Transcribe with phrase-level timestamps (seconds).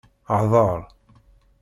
[0.39, 0.81] Hḍer!